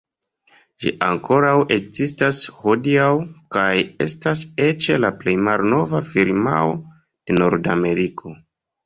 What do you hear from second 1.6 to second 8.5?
ekzistas hodiaŭ, kaj estas eĉ la plej malnova firmao de Nordameriko.